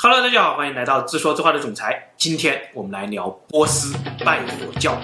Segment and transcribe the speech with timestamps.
[0.00, 2.10] Hello，大家好，欢迎来到自说自话的总裁。
[2.16, 3.92] 今天我们来聊波斯
[4.24, 4.96] 拜火教。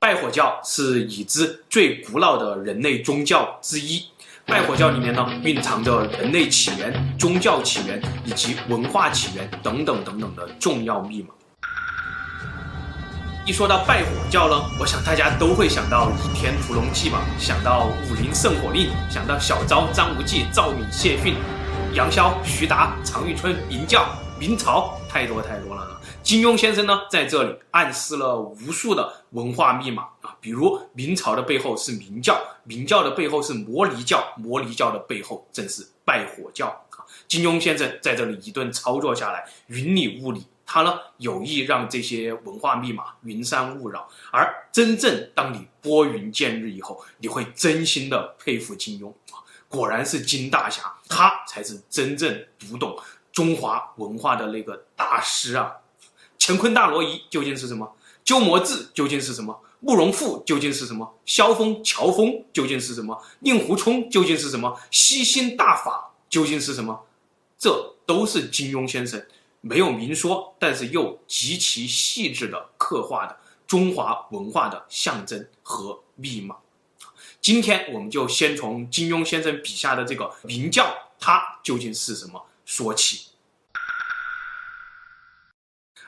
[0.00, 4.04] 拜火教是已知最古老的人类宗教之一。
[4.46, 11.28] 拜火教里面呢，蕴藏着人类起源、宗教起源以及文化起源等等等等的重要密码。
[13.46, 21.36] 一说到拜火教呢，我想大家都会想到《倚天屠龙记》吧，想到武林圣火令，想到小昭、张无忌、赵敏、谢逊、
[21.94, 24.08] 杨逍、徐达、常遇春、明教、
[24.40, 26.00] 明朝，太多太多了。
[26.22, 37.04] 金庸先生呢，在这里暗示了无数的文化密码啊，比如明朝的背后是明教，明教的背后是摩尼教，摩尼教的背后正是拜火教啊。
[37.28, 40.46] 金庸先生在这里一顿操作下来，云里雾里。
[40.64, 49.41] 他呢，有意让这些文化密码云山雾绕，而真正当你拨云见日以后，你会真心的佩服金庸啊！
[49.72, 52.94] 果然是金大侠，他才是真正读懂
[53.32, 55.72] 中华文化的那个大师啊！
[56.38, 57.90] 乾坤大挪移究竟是什么？
[58.22, 59.58] 鸠摩智究竟是什么？
[59.80, 61.18] 慕容复究竟是什么？
[61.24, 63.18] 萧峰、乔峰究竟是什么？
[63.40, 64.78] 令狐冲究竟是什么？
[64.90, 67.06] 吸星大法究竟是什么？
[67.58, 69.24] 这都是金庸先生。
[69.62, 73.34] 没有明说，但是又极其细致的刻画的
[73.66, 76.56] 中华文化的象征和密码。
[77.42, 83.30] 今天我们就先从金庸先生笔下的这个明教，它究竟是什么说起。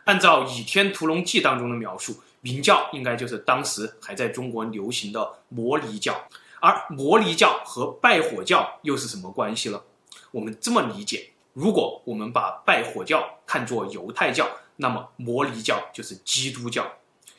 [0.04, 6.24] 按照《倚天屠龙记》当中的描述，明教应该就是当时还在中国流行的摩尼教，
[6.60, 9.82] 而摩尼教和拜火教又是什么关系呢？
[10.30, 11.30] 我们这么理解。
[11.52, 16.88] 如果我们把拜火教看作犹太教，那么摩尼教就是基督教。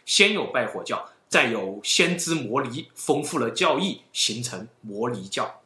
[0.06, 5.62] 先有拜火教，再有先知摩尼丰富了教义，形成摩尼教。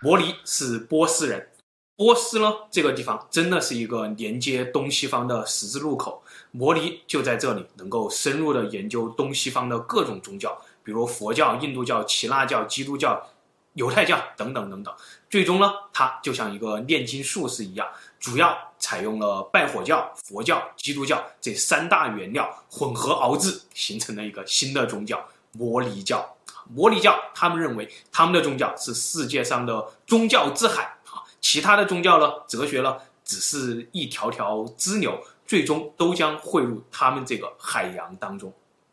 [0.00, 1.48] 摩尼是波斯人，
[1.96, 6.22] 波斯呢，这个地方真的是一个连接东西方的十字路口。
[6.50, 13.28] 摩尼就在这里，能够深入的研究东西方的各种宗教，比如佛教、印度教、耆那教、基督教。
[13.74, 14.94] 犹太教等等等等，
[15.32, 17.88] 最终呢，它就像一个炼金术士一样，
[18.20, 25.26] 主要采用了拜火教、佛教、基督教这三大原料混合熬制，形成了一个新的宗教——
[25.56, 26.36] 摩尼教。
[26.68, 38.52] 摩尼教，他们认为他们的宗教是世界上的宗教之海啊，其他的宗教呢，哲学呢，只是一条条支流，最终都将汇入他们这个海洋当中。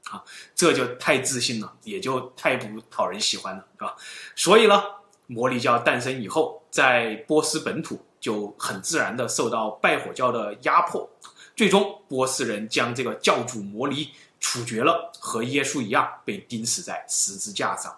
[0.09, 0.23] 啊，
[0.55, 3.95] 这就太自信了，也就太不讨人喜欢了，是吧？
[4.35, 4.81] 所以呢，
[5.31, 11.07] 摩尼教诞生以后，在波斯本土就很自然地受到拜火教的压迫，
[11.55, 14.09] 最终波斯人将这个教主摩尼
[14.39, 17.95] 处决了，和耶稣一样被钉死在十字架上。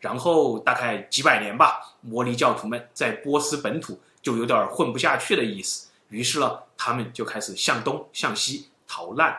[0.00, 9.34] 然后大概几百年吧，摩尼教徒们在波斯本土就有点混不下去的意思，于是呢，他们就开始向东向西逃难。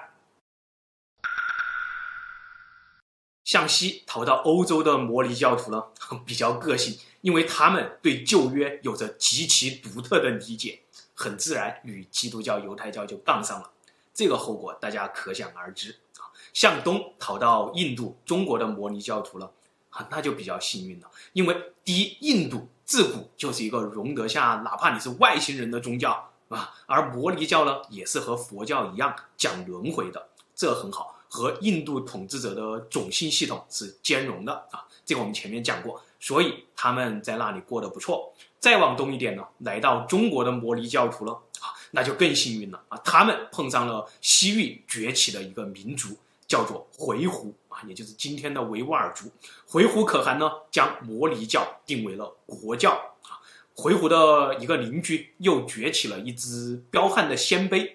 [3.46, 5.82] 向西逃到欧洲的摩尼教徒呢，
[6.26, 10.82] 比较个性，因为他们对旧约有着极其独特的理解，
[11.14, 13.70] 很自然与基督教、犹太教就杠上了。
[14.14, 16.26] 这个后果大家可想而知啊。
[16.54, 19.50] 向东逃到印度、中国的摩尼教徒呢，
[19.92, 31.12] 啊，那就比较幸运了，因为第一，印度自古就是一个容得下哪怕你是外星人的宗教啊，而摩尼教呢，也是和佛教一样讲轮回的，这很好。
[31.36, 38.34] 和印度统治者的种姓系统是兼容的啊，这个我们前面讲过，所以他们在那里过得不错。
[38.58, 49.30] 再往东一点呢，来到中国的摩尼教徒了啊，那就更幸运了啊，他们碰上了西域崛起的一个民族，叫做回鹘啊，也就是今天的维吾尔族。
[49.68, 52.92] 回鹘可汗呢，将摩尼教定为了国教
[53.24, 53.44] 啊。
[53.76, 57.92] 回鹘的一个邻居又崛起了一支彪悍的鲜卑，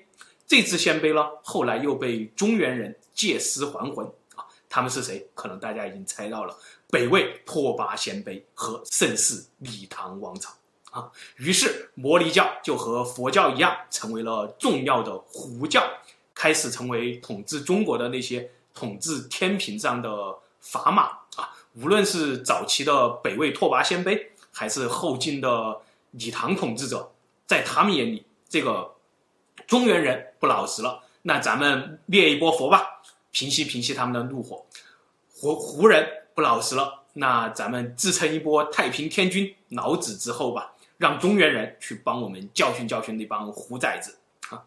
[0.51, 2.93] 这支鲜卑呢，后来又被中原人。
[3.13, 4.47] 借尸还魂啊！
[4.67, 5.29] 他们是谁？
[5.35, 6.57] 可能大家已经猜到了，
[6.89, 10.51] 北魏拓跋鲜卑和盛世李唐王朝
[10.91, 11.11] 啊。
[11.37, 15.87] 于是摩尼教就和佛教一样，成为了重要的胡教，
[16.35, 20.09] 开始成为统治中国的那些统治天平上的
[20.63, 21.53] 砝码啊。
[21.75, 24.19] 无论是早期的北魏拓跋鲜卑，
[24.51, 25.79] 还是后晋的
[26.13, 27.13] 李唐统治者，
[27.47, 28.91] 在他们眼里，这个
[29.71, 33.01] 中原人不老实了，那咱们灭一波佛吧。
[33.31, 34.67] 平息平息他们的怒火，
[35.33, 44.19] 胡胡人不老实了，那咱们自称一波太平天君，老子之后吧，让中原人去帮我们教训教训那帮胡崽子
[44.49, 44.61] 啊！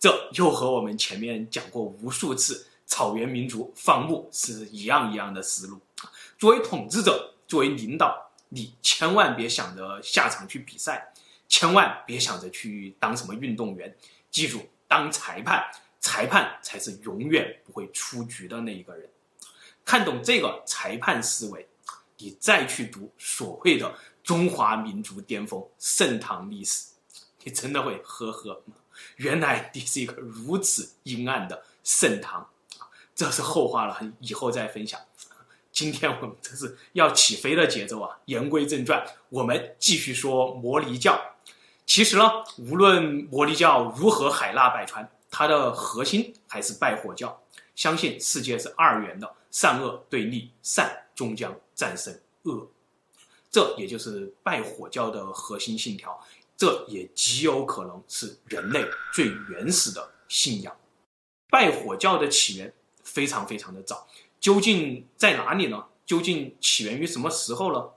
[0.00, 5.80] 这又和我们前面讲过无数次草原民族放牧是一样一样的思路。
[6.36, 11.12] 作为统治者，作为领导，你千万别想着下场去比赛，
[11.46, 13.96] 千万别想着去当什么运动员，
[14.30, 15.64] 记住，当裁判，
[16.00, 19.08] 裁判才是永远不会出局的那一个人。
[19.84, 21.66] 看懂这个裁判思维，
[22.18, 26.88] 你再去读所谓的中华民族巅峰盛唐历史，
[27.42, 28.62] 你真的会呵呵，
[29.16, 32.48] 原来你是一个如此阴暗的盛唐。
[33.14, 35.00] 这是后话了，以后再分享。
[35.72, 38.18] 今天我们这是要起飞的节奏啊！
[38.26, 41.20] 言归正传，我们继续说摩尼教。
[41.88, 47.42] 其实呢，无论摩尼教如何海纳百川，它的核心还是拜火教。
[47.74, 52.68] 相信世界是二元的，善恶对立，善终将战胜恶。
[53.50, 56.22] 这也就是拜火教的核心信条，
[56.58, 60.76] 这也极有可能是人类最原始的信仰。
[61.48, 62.70] 拜火教的起源
[63.02, 64.06] 非常非常的早，
[64.38, 65.86] 究竟在哪里呢？
[66.04, 67.88] 究竟起源于什么时候呢？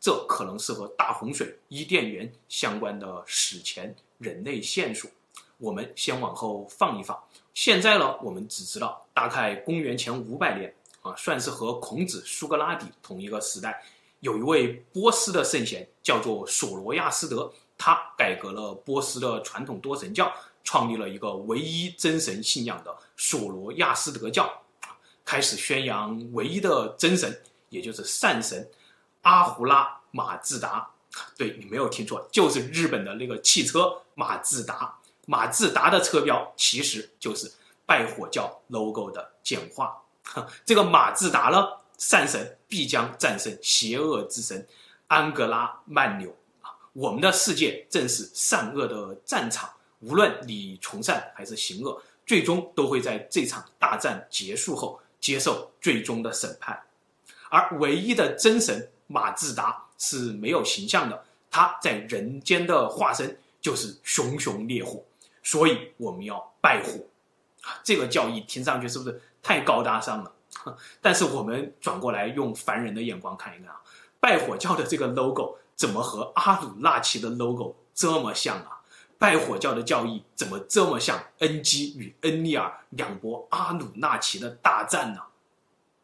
[0.00, 5.10] 这可能是和大洪水、伊甸园相关的史前人类线索。
[5.58, 7.18] 我们先往后放一放。
[7.52, 10.72] 现在呢，我们只知道大概公元前五百年
[11.02, 13.82] 啊，算是和孔子、苏格拉底同一个时代。
[14.20, 24.48] 有一位波斯的圣贤叫做索罗亚斯德，他改革了波斯的传统多神教，创立了一个唯一真神信仰的索罗亚斯德教，
[25.24, 27.36] 开始宣扬唯一的真神，
[27.68, 28.68] 也就是善神。
[29.28, 30.88] 阿胡拉马自达，
[31.36, 34.96] 对，你没有听错，就是日本的那个汽车马自达。
[35.26, 37.52] 马自达的车标其实就是
[37.84, 39.94] 拜火教 logo 的简化。
[40.64, 44.66] 这个马自达呢，善神必将战胜邪恶之神
[45.08, 46.34] 安格拉曼纽。
[46.94, 49.68] 我们的世界正是善恶的战场，
[50.00, 56.82] 无论你从善还是行恶，最终都会在这场大战结束后接受最终的审判。
[57.50, 58.90] 而唯一的真神。
[59.08, 65.02] 马自达是没有形象的，他在人间的化身就是熊熊烈火，
[65.42, 67.00] 所以我们要拜火。
[67.82, 70.32] 这个教义听上去是不是太高大上了？
[71.00, 73.80] 但是我们转过来用凡人的眼光看一看啊，
[74.20, 78.80] 拜火教的这个 logo 怎么和阿鲁纳奇的 logo 这么像啊？
[79.18, 85.22] 拜火教的教义怎么这么像恩基与恩利尔两波阿鲁纳奇的大战呢？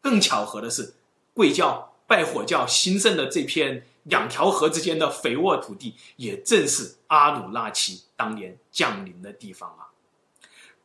[0.01, 0.93] 更巧合的是，
[1.33, 1.94] 贵教。
[2.07, 9.89] 拜火教兴盛的这片两条河之间的肥沃土地，也正是阿努纳奇当年降临的地方啊！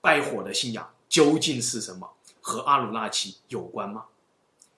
[0.00, 2.10] 拜火的信仰究竟是什么？
[2.40, 4.06] 和阿努纳奇有关吗？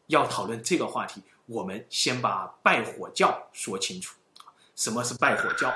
[0.09, 4.17] 要讨论这个话题，我们先把拜火教说清楚。
[4.75, 5.73] 什么是拜火教？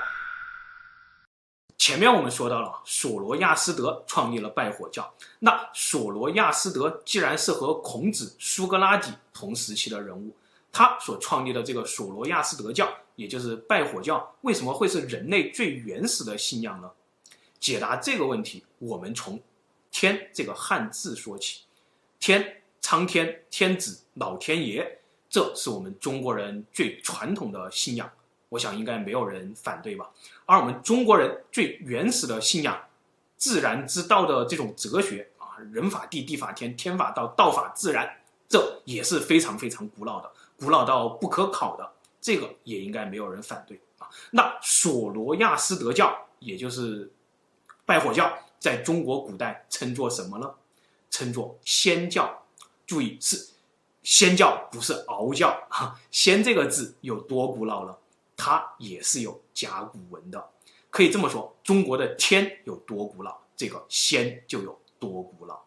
[1.78, 10.34] 前面我们说到了索罗亚斯德创立了拜火教，那索罗亚斯德既然是和孔子、苏格拉底同时期的人物。
[10.76, 16.90] 他所创立的这个索罗亚斯德教，也就是拜火教，为什么会是人类最原始的信仰呢？
[17.58, 19.40] 解答这个问题，我们从
[19.90, 21.62] “天”这个汉字说起。
[22.20, 24.98] 天，苍天、天子、老天爷，
[25.30, 28.10] 这是我们中国人最传统的信仰，
[28.50, 30.10] 我想应该没有人反对吧。
[30.44, 32.78] 而我们中国人最原始的信仰，
[33.38, 38.14] 自然之道的这种哲学啊，人法地，地法天，天法道，道法自然，
[38.48, 40.30] 这也是非常非常古老的。
[40.58, 44.08] 古老到不可考的，这个也应该没有人反对啊。
[44.30, 47.10] 那索罗亚斯德教，也就是
[47.84, 50.54] 拜火教，在中国古代称作什么呢？
[51.10, 52.42] 称作仙教。
[52.86, 53.48] 注意是
[54.02, 55.50] 仙教，不是獒教。
[55.68, 57.98] 哈，仙这个字有多古老了？
[58.36, 60.50] 它也是有甲骨文的。
[60.88, 65.60] 可以这么说，中国的天有多古老，这个仙就有多古老。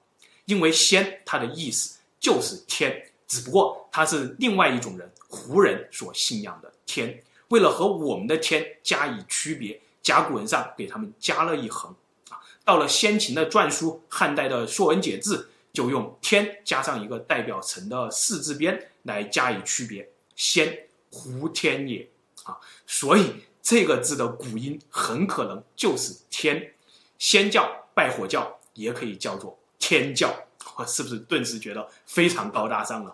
[0.45, 3.05] 因为仙它的意思就是天。
[3.27, 7.21] 只不过它是另外一种人，胡人所信仰的天。
[7.49, 11.91] 为了和我们的天加以区别，甲骨文上给他们加了一横。
[12.29, 15.37] 啊，到了先秦的篆书，汉代的《说文解字》
[15.71, 22.07] 就用“天”加上一个代表“成”的四字边来加以区别，“先，胡天也”。
[22.45, 22.57] 啊，
[22.87, 26.73] 所以这个字的古音很可能就是“天”。
[27.19, 30.33] 先教、拜火教也可以叫做天教。
[30.79, 33.13] 我是不是顿时觉得非常高大上了？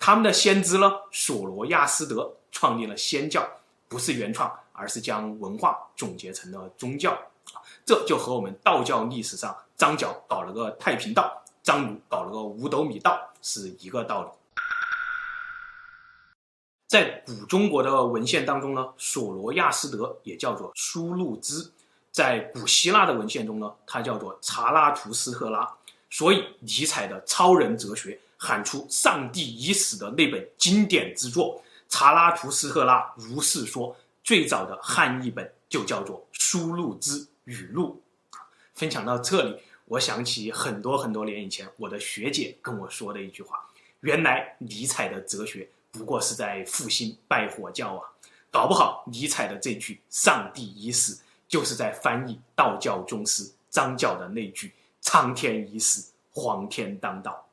[0.00, 3.48] 他们的先知呢，索罗亚斯德创立了先教，
[3.86, 7.16] 不是原创，而是将文化总结成了宗教。
[7.86, 14.30] 这就和我们道教历史上张角搞了个太平道，张鲁搞了个五斗米道是一个道理。
[16.88, 21.70] 在古中国的文献当中呢，索罗亚斯德也叫做苏路兹；
[22.10, 25.76] 在古希腊的文献中呢，他叫做查拉图斯特拉。
[26.10, 38.00] 所以，尼采的超人哲学喊出“上帝已死”的那本经典之作《查拉图斯特拉如是说》，最早的汉译本就叫做苏路之语录。
[38.74, 43.58] 分享到这里，我想起很多很多年以前，我的学姐跟我说的一句话：
[44.00, 48.02] 原来尼采的哲学不过是在复兴拜火教啊！
[48.50, 54.72] 搞不好尼采的这句“上帝已死”就是在翻译道教宗师张教的那句
[55.08, 57.48] “苍天已死，黄天当道”。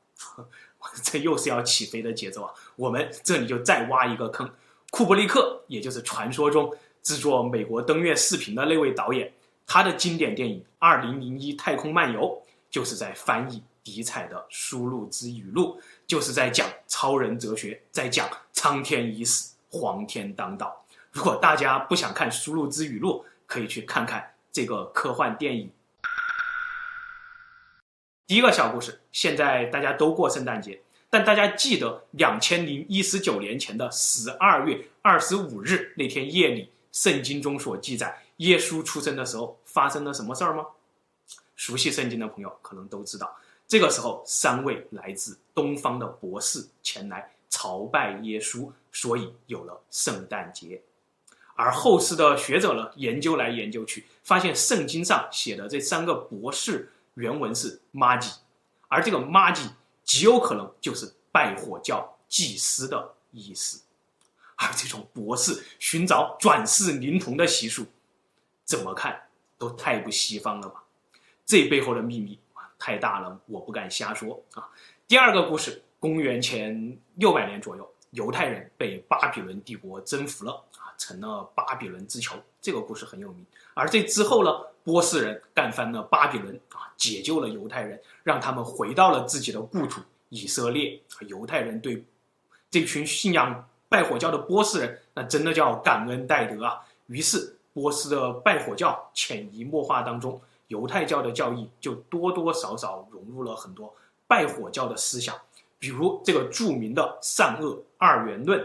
[1.02, 2.54] 这又是要起飞的节奏啊！
[2.76, 4.50] 我们这里就再挖一个坑。
[4.92, 9.32] 库布里克，也就是传说中制作美国登月视频的那位导演，
[9.66, 12.22] 他的经典电影《二零零一太空漫游》
[12.70, 20.86] 就是在翻译尼采的《苏路之语录》，就是在讲超人哲学，在讲苍天已死，黄天当道。
[21.14, 25.72] 如果大家不想看《苏路之语录》，可以去看看这个科幻电影。
[28.28, 40.66] 第一个小故事，现在大家都过圣诞节，但大家记得两千零一十九年前的十二月二十五日那天夜里，圣经中所记载耶稣出生的时候发生了什么事儿吗？
[41.56, 43.32] 熟悉圣经的朋友可能都知道，
[43.68, 50.82] 这个时候三位来自东方的博士前来朝拜耶稣，所以有了圣诞节。
[51.54, 56.90] 而后世的学者呢，研究来研究去，发现圣经上写的这三个博士。
[57.16, 58.36] 原文是 “magi”，
[58.88, 59.68] 而这个 “magi”
[60.04, 63.82] 极有可能就是拜火教祭司的意思。
[64.58, 67.86] 而这种博士寻找转世灵童的习俗，
[68.64, 69.22] 怎么看
[69.58, 70.82] 都太不西方了吧？
[71.46, 72.40] 这背后的秘密
[72.80, 74.70] 太大了，我不敢瞎说啊。
[75.08, 82.36] 第二个故事，公元前六百年左右，犹太人被巴比伦帝国征服了啊，成了巴比伦之囚。
[82.62, 83.46] 这个故事很有名。
[83.74, 84.50] 而这之后呢，
[84.86, 90.00] 波斯人干翻了巴比伦啊，解救了犹太人，让他们回到了自己的故土
[90.30, 90.98] 以色列。
[91.28, 92.06] 犹太人对
[92.70, 96.80] 这群信仰拜火教的波斯人，那真的叫感恩戴德啊。
[97.08, 103.92] 于是，波斯的拜火教潜移默化当中，犹太教的教义就多多少少融入了很多
[104.28, 105.36] 拜火教的思想，
[105.80, 108.64] 比如这个著名的善恶二元论，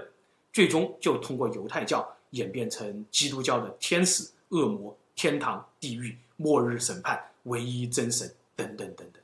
[0.52, 4.94] 最终就通过犹太教演变成基督教的天使、恶魔。
[5.20, 9.22] 天堂、地狱、末日审判、唯一真神等等等等。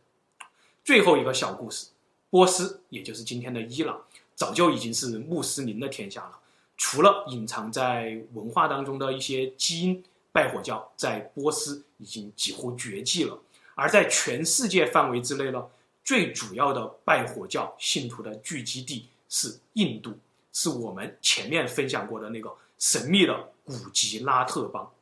[0.85, 1.87] 最后一个小故事：
[2.29, 3.99] 波斯，也就是今天的伊朗，
[4.35, 6.39] 早就已经是穆斯林的天下了。
[6.77, 13.39] 除了隐藏在文化当中的一些基因，拜火教在波斯已经几乎绝迹了。
[13.75, 15.67] 而在全世界范围之内呢，
[16.05, 20.13] 最主要的拜火教信徒的聚集地是印度，
[20.53, 24.93] 是我们前面分享过的那个神秘的古吉拉特邦。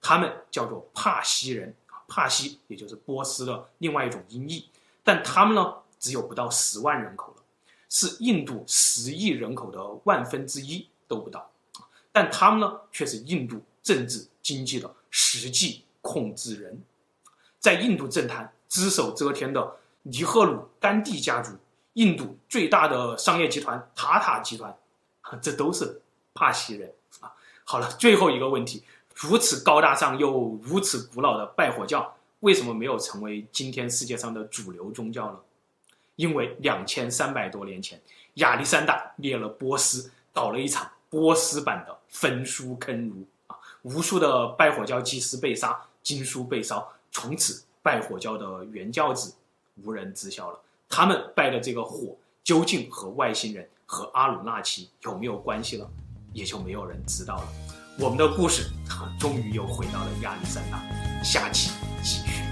[0.00, 4.68] 他们叫做帕西人啊，帕西也就是波斯的另外一种音译，
[5.02, 7.42] 但他们呢只有不到十万人口了，
[7.88, 11.50] 是印度十亿人口的万分之一都不到，
[12.12, 16.80] 但他们呢却是印度政治经济的实际控制人，
[17.58, 21.52] 在印度政坛只手遮天的尼赫鲁甘地家族，
[21.94, 24.74] 印度最大的商业集团塔塔集团，
[25.42, 26.00] 这都是
[26.32, 27.32] 帕西人啊。
[27.64, 28.84] 好了，最后一个问题。
[29.20, 35.38] 如此高大上又如此古老的拜火教，为什么没有成为今天世界上的主流宗教呢？
[36.14, 38.00] 因为两千三百多年前，
[38.34, 49.32] 亚历山大灭了波斯，搞了一场波斯版的焚书坑儒啊，无数的拜火教祭司被杀，经书被烧，从此拜火教的原教旨
[49.82, 50.60] 无人知晓了。
[50.88, 55.90] 他们拜的这个火究竟和外星人和阿鲁纳奇有没有关系了，
[56.32, 57.77] 也就没有人知道了。
[58.00, 58.70] 我们的故事
[59.18, 60.80] 终于又回到了亚历山大
[61.20, 62.47] 下期继续